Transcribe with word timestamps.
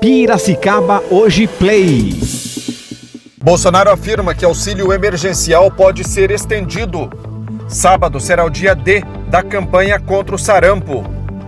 Piracicaba 0.00 1.02
Hoje 1.10 1.46
Play. 1.46 2.14
Bolsonaro 3.42 3.90
afirma 3.90 4.34
que 4.34 4.44
auxílio 4.44 4.92
emergencial 4.92 5.70
pode 5.70 6.04
ser 6.04 6.30
estendido. 6.30 7.10
Sábado 7.68 8.20
será 8.20 8.44
o 8.44 8.50
dia 8.50 8.74
D 8.74 9.02
da 9.28 9.42
campanha 9.42 9.98
contra 9.98 10.34
o 10.34 10.38
sarampo. 10.38 11.04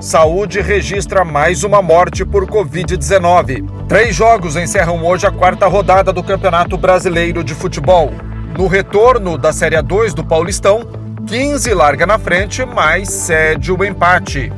Saúde 0.00 0.60
registra 0.60 1.24
mais 1.24 1.62
uma 1.64 1.80
morte 1.80 2.24
por 2.24 2.46
Covid-19. 2.46 3.86
Três 3.88 4.14
jogos 4.14 4.56
encerram 4.56 5.04
hoje 5.04 5.26
a 5.26 5.30
quarta 5.30 5.66
rodada 5.66 6.12
do 6.12 6.22
Campeonato 6.22 6.76
Brasileiro 6.76 7.44
de 7.44 7.54
Futebol. 7.54 8.10
No 8.58 8.66
retorno 8.66 9.38
da 9.38 9.52
Série 9.52 9.80
2 9.80 10.12
do 10.12 10.24
Paulistão, 10.24 10.86
15 11.26 11.72
larga 11.72 12.04
na 12.04 12.18
frente, 12.18 12.64
mas 12.66 13.08
cede 13.08 13.72
o 13.72 13.84
empate. 13.84 14.52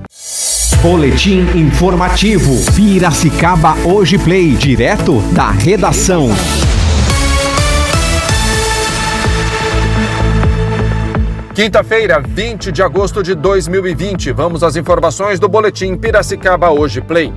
Boletim 0.72 1.40
informativo. 1.54 2.54
Piracicaba 2.74 3.74
Hoje 3.84 4.16
Play, 4.16 4.52
direto 4.52 5.20
da 5.32 5.50
redação. 5.50 6.28
Quinta-feira, 11.54 12.20
20 12.20 12.72
de 12.72 12.82
agosto 12.82 13.22
de 13.22 13.34
2020. 13.34 14.32
Vamos 14.32 14.62
às 14.62 14.76
informações 14.76 15.38
do 15.38 15.48
Boletim 15.48 15.96
Piracicaba 15.96 16.70
Hoje 16.70 17.00
Play. 17.00 17.32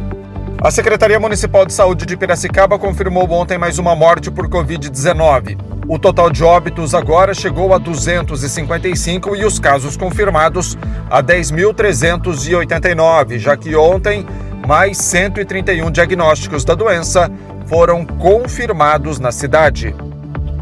A 0.62 0.72
Secretaria 0.72 1.20
Municipal 1.20 1.66
de 1.66 1.74
Saúde 1.74 2.06
de 2.06 2.16
Piracicaba 2.16 2.80
confirmou 2.80 3.30
ontem 3.30 3.58
mais 3.58 3.78
uma 3.78 3.96
morte 3.96 4.32
por 4.32 4.48
Covid-19. 4.48 5.77
O 5.90 5.98
total 5.98 6.30
de 6.30 6.44
óbitos 6.44 6.94
agora 6.94 7.34
chegou 7.34 7.74
a 7.74 7.78
255 7.78 9.38
e 9.38 9.46
os 9.46 9.58
casos 9.58 9.96
confirmados 9.96 10.78
a 11.10 11.24
10.389, 11.24 13.38
já 13.38 13.56
que 13.56 13.74
ontem 13.74 14.26
mais 14.68 14.98
131 14.98 15.90
diagnósticos 15.90 16.66
da 16.66 16.76
doença 16.76 17.32
foram 17.68 18.06
confirmados 18.06 19.18
na 19.18 19.32
cidade. 19.32 19.96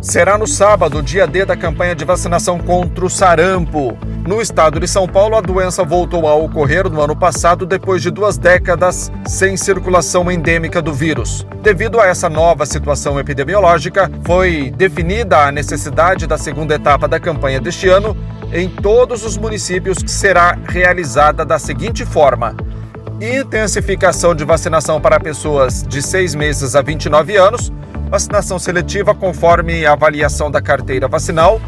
Será 0.05 0.37
no 0.37 0.45
sábado, 0.45 1.01
dia 1.01 1.25
D 1.25 1.45
da 1.45 1.57
campanha 1.57 1.95
de 1.95 2.05
vacinação 2.05 2.59
contra 2.59 3.03
o 3.03 3.09
sarampo. 3.09 3.97
No 4.23 4.39
estado 4.39 4.79
de 4.79 4.87
São 4.87 5.07
Paulo, 5.07 5.35
a 5.35 5.41
doença 5.41 5.83
voltou 5.83 6.27
a 6.27 6.35
ocorrer 6.35 6.87
no 6.87 7.01
ano 7.01 7.15
passado 7.15 7.65
depois 7.65 8.03
de 8.03 8.11
duas 8.11 8.37
décadas 8.37 9.11
sem 9.25 9.57
circulação 9.57 10.31
endêmica 10.31 10.79
do 10.79 10.93
vírus. 10.93 11.43
Devido 11.63 11.99
a 11.99 12.05
essa 12.05 12.29
nova 12.29 12.67
situação 12.67 13.19
epidemiológica, 13.19 14.11
foi 14.23 14.71
definida 14.77 15.39
a 15.39 15.51
necessidade 15.51 16.27
da 16.27 16.37
segunda 16.37 16.75
etapa 16.75 17.07
da 17.07 17.19
campanha 17.19 17.59
deste 17.59 17.89
ano 17.89 18.15
em 18.53 18.69
todos 18.69 19.25
os 19.25 19.37
municípios, 19.37 19.97
que 19.97 20.11
será 20.11 20.55
realizada 20.67 21.43
da 21.43 21.57
seguinte 21.57 22.05
forma: 22.05 22.55
intensificação 23.19 24.35
de 24.35 24.45
vacinação 24.45 25.01
para 25.01 25.19
pessoas 25.19 25.81
de 25.81 25.99
6 25.99 26.35
meses 26.35 26.75
a 26.75 26.83
29 26.83 27.35
anos, 27.37 27.73
vacinação 28.09 28.59
seletiva 28.59 29.13
conforme 29.13 29.85
a 29.85 29.93
avaliação 29.93 30.49
da 30.49 30.61
carteira 30.61 31.07
vacinal 31.07 31.59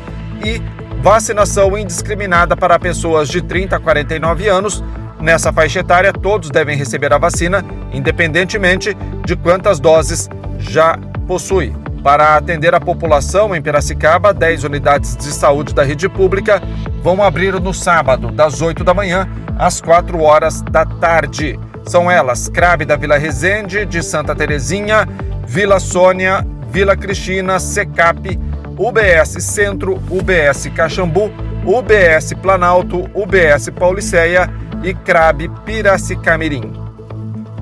e 0.46 0.62
Vacinação 1.02 1.78
indiscriminada 1.78 2.58
para 2.58 2.80
pessoas 2.80 3.30
de 3.30 3.42
30 3.42 3.76
a 3.76 3.80
49 3.80 4.50
anos. 4.50 4.84
Nessa 5.20 5.54
faixa 5.54 5.80
etária, 5.80 6.12
todos 6.12 6.50
devem 6.50 6.76
receber 6.76 7.14
a 7.14 7.18
vacina, 7.18 7.64
independentemente 7.94 8.96
de 9.24 9.36
quantas 9.36 9.80
doses 9.80 10.28
já 10.58 10.98
possui. 11.28 11.74
Para 12.04 12.36
atender 12.36 12.74
a 12.74 12.80
população 12.80 13.56
em 13.56 13.62
Piracicaba, 13.62 14.34
10 14.34 14.64
unidades 14.64 15.16
de 15.16 15.32
saúde 15.32 15.74
da 15.74 15.84
rede 15.84 16.10
pública 16.10 16.62
vão 17.02 17.24
abrir 17.24 17.54
no 17.60 17.74
sábado, 17.74 18.32
das 18.32 18.62
8 18.62 18.84
da 18.84 18.94
manhã 18.94 19.30
às 19.58 19.80
4 19.80 20.20
horas 20.22 20.62
da 20.62 20.86
tarde. 20.86 21.60
São 21.86 22.10
elas 22.12 22.50
Crabe 22.50 22.86
da 22.86 22.96
Vila 22.96 23.18
Resende, 23.18 23.86
de 23.86 24.04
Santa 24.04 24.36
Terezinha, 24.36 25.08
Vila 25.48 25.80
Sônia, 25.80 26.46
Vila 26.70 26.96
Cristina, 26.96 27.58
Secap, 27.58 28.38
UBS 28.78 29.42
Centro, 29.44 29.94
UBS 30.12 30.68
Caxambu, 30.76 31.32
UBS 31.66 32.34
Planalto, 32.34 33.10
UBS 33.16 33.70
Pauliceia 33.70 34.50
e 34.84 34.94
CRAB 34.94 35.50
Piracicamirim. 35.66 36.74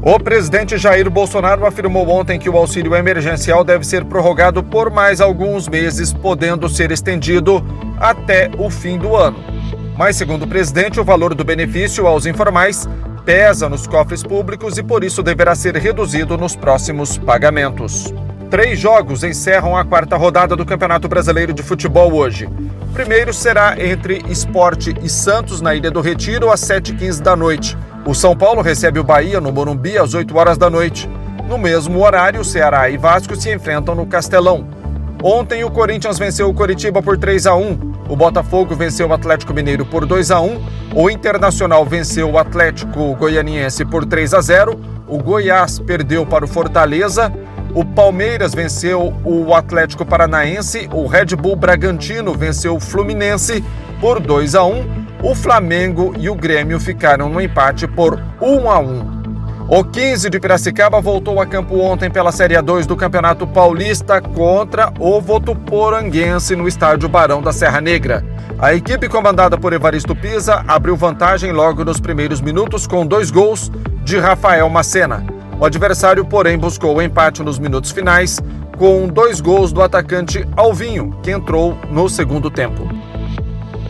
O 0.02 0.20
presidente 0.20 0.78
Jair 0.78 1.10
Bolsonaro 1.10 1.66
afirmou 1.66 2.10
ontem 2.10 2.40
que 2.40 2.50
o 2.50 2.58
auxílio 2.58 2.96
emergencial 2.96 3.64
deve 3.64 3.86
ser 3.86 4.04
prorrogado 4.04 4.64
por 4.64 4.90
mais 4.90 5.22
alguns 5.22 5.68
meses, 5.68 6.12
podendo 6.12 6.68
ser 6.68 6.92
estendido 6.92 7.64
até 8.00 8.50
o 8.58 8.70
fim 8.70 8.98
do 8.98 9.16
ano. 9.16 9.38
Mas, 9.96 10.16
segundo 10.16 10.44
o 10.44 10.48
presidente, 10.48 11.00
o 11.00 11.04
valor 11.04 11.34
do 11.34 11.44
benefício 11.46 12.06
aos 12.06 12.26
informais 12.26 12.88
pesa 13.26 13.68
nos 13.68 13.88
cofres 13.88 14.22
públicos 14.22 14.78
e 14.78 14.84
por 14.84 15.04
isso 15.04 15.24
deverá 15.24 15.56
ser 15.56 15.76
reduzido 15.76 16.38
nos 16.38 16.56
próximos 16.56 17.18
pagamentos. 17.18 18.14
Três 18.52 18.80
jogos 18.80 19.24
encerram 19.24 19.76
a 19.76 19.84
quarta 19.84 20.16
rodada 20.16 20.56
do 20.56 20.64
Campeonato 20.64 21.08
Brasileiro 21.08 21.52
de 21.52 21.64
Futebol 21.64 22.14
hoje. 22.14 22.46
O 22.46 22.94
primeiro 22.94 23.34
será 23.34 23.76
entre 23.84 24.24
Esporte 24.30 24.96
e 25.02 25.10
Santos, 25.10 25.60
na 25.60 25.74
Ilha 25.74 25.90
do 25.90 26.00
Retiro, 26.00 26.52
às 26.52 26.62
7h15 26.62 27.22
da 27.22 27.36
noite. 27.36 27.76
O 28.06 28.14
São 28.14 28.38
Paulo 28.38 28.62
recebe 28.62 29.00
o 29.00 29.04
Bahia 29.04 29.42
no 29.42 29.52
Morumbi 29.52 29.98
às 29.98 30.14
8 30.14 30.38
horas 30.38 30.58
da 30.58 30.70
noite. 30.70 31.10
No 31.50 31.58
mesmo 31.58 32.06
horário, 32.06 32.46
Ceará 32.46 32.88
e 32.90 32.98
Vasco 32.98 33.36
se 33.36 33.52
enfrentam 33.52 33.96
no 33.96 34.06
Castelão. 34.06 34.68
Ontem, 35.24 35.64
o 35.64 35.72
Corinthians 35.72 36.20
venceu 36.20 36.48
o 36.48 36.54
Coritiba 36.54 37.02
por 37.02 37.18
3 37.18 37.48
a 37.48 37.56
1. 37.56 37.95
O 38.08 38.16
Botafogo 38.16 38.76
venceu 38.76 39.08
o 39.08 39.14
Atlético 39.14 39.54
Mineiro 39.54 39.86
por 39.86 40.06
2 40.06 40.32
a 40.32 40.40
1. 40.40 40.62
O 40.96 41.10
Internacional 41.10 41.86
venceu 41.86 42.32
o 42.32 42.38
Atlético 42.38 43.16
Goianiense 43.16 43.84
por 43.86 44.06
3 44.06 44.34
a 44.34 44.42
0. 44.42 44.80
O 45.08 45.18
Goiás 45.18 45.80
perdeu 45.80 46.26
para 46.26 46.46
o 46.46 46.48
Fortaleza 46.48 47.32
o 47.76 47.84
Palmeiras 47.84 48.56
venceu 48.56 49.14
o 49.26 49.54
Atlético 49.54 50.06
Paranaense, 50.06 50.88
o 50.94 51.08
Red 51.08 51.36
Bull 51.36 51.58
Bragantino 51.58 52.34
venceu 52.34 52.78
o 52.78 52.80
Fluminense 52.80 53.62
por 54.00 54.22
2 54.22 54.56
a 54.56 54.64
1. 54.64 55.06
O 55.22 55.36
Flamengo 55.36 56.14
e 56.18 56.30
o 56.30 56.36
Grêmio 56.36 56.80
ficaram 56.80 57.28
no 57.28 57.42
empate 57.42 57.86
por 57.86 58.18
1 58.42 58.72
a 58.72 58.80
1. 58.80 59.15
O 59.68 59.84
15 59.84 60.30
de 60.30 60.40
Piracicaba 60.40 61.02
voltou 61.02 61.42
a 61.42 61.46
campo 61.46 61.80
ontem 61.80 62.08
pela 62.08 62.32
Série 62.32 62.54
A2 62.54 62.86
do 62.86 62.96
Campeonato 62.96 63.48
Paulista 63.48 64.22
contra 64.22 64.94
o 65.00 65.20
Votuporanguense 65.20 66.56
no 66.56 66.68
estádio 66.68 67.10
Barão 67.10 67.42
da 67.42 67.52
Serra 67.52 67.82
Negra. 67.82 68.24
A 68.60 68.76
equipe 68.76 69.10
comandada 69.10 69.58
por 69.58 69.74
Evaristo 69.74 70.16
Pisa 70.16 70.64
abriu 70.68 70.96
vantagem 70.96 71.52
logo 71.52 71.84
nos 71.84 72.00
primeiros 72.00 72.42
minutos 72.42 72.86
com 72.86 73.08
dois 73.08 73.32
gols 73.32 73.72
de 74.04 74.20
Rafael 74.20 74.70
Macena. 74.70 75.26
O 75.60 75.66
adversário, 75.66 76.24
porém, 76.24 76.60
buscou 76.60 76.98
o 76.98 77.02
empate 77.02 77.42
nos 77.42 77.58
minutos 77.58 77.90
finais 77.90 78.40
com 78.78 79.08
dois 79.08 79.42
gols 79.42 79.74
do 79.74 79.82
atacante 79.82 80.48
Alvinho, 80.56 81.18
que 81.24 81.32
entrou 81.32 81.76
no 81.90 82.08
segundo 82.08 82.52
tempo. 82.52 82.88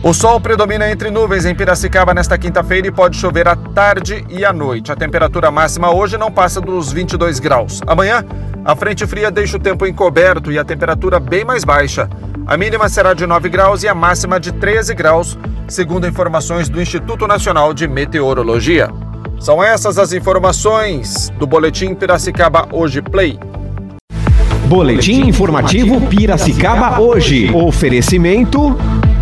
O 0.02 0.12
sol 0.14 0.40
predomina 0.40 0.90
entre 0.90 1.10
nuvens 1.10 1.44
em 1.44 1.54
Piracicaba 1.54 2.14
nesta 2.14 2.38
quinta-feira 2.38 2.86
e 2.86 2.92
pode 2.92 3.16
chover 3.16 3.48
à 3.48 3.56
tarde 3.56 4.24
e 4.28 4.44
à 4.44 4.52
noite. 4.52 4.92
A 4.92 4.96
temperatura 4.96 5.50
máxima 5.50 5.92
hoje 5.92 6.16
não 6.16 6.30
passa 6.30 6.60
dos 6.60 6.92
22 6.92 7.40
graus. 7.40 7.80
Amanhã, 7.86 8.24
a 8.64 8.76
frente 8.76 9.06
fria 9.06 9.30
deixa 9.30 9.56
o 9.56 9.60
tempo 9.60 9.86
encoberto 9.86 10.52
e 10.52 10.58
a 10.58 10.64
temperatura 10.64 11.18
bem 11.18 11.44
mais 11.44 11.64
baixa. 11.64 12.08
A 12.46 12.56
mínima 12.56 12.88
será 12.88 13.14
de 13.14 13.26
9 13.26 13.48
graus 13.48 13.82
e 13.82 13.88
a 13.88 13.94
máxima 13.94 14.38
de 14.38 14.52
13 14.52 14.94
graus, 14.94 15.36
segundo 15.66 16.06
informações 16.06 16.68
do 16.68 16.80
Instituto 16.80 17.26
Nacional 17.26 17.74
de 17.74 17.88
Meteorologia. 17.88 18.90
São 19.40 19.62
essas 19.62 19.98
as 19.98 20.12
informações 20.12 21.30
do 21.38 21.46
Boletim 21.46 21.94
Piracicaba 21.94 22.68
Hoje 22.70 23.02
Play. 23.02 23.38
Boletim 24.66 25.28
informativo 25.28 26.00
Piracicaba 26.08 27.00
Hoje. 27.00 27.52
Oferecimento. 27.52 28.76